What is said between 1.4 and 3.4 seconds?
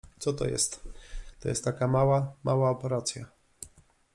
jest taka mała, mała operacja.